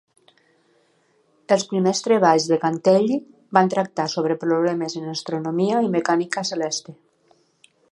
[1.55, 3.19] Els primers treballs de Cantelli
[3.59, 6.99] van tractar sobre problemes en astronomia i mecànica celeste.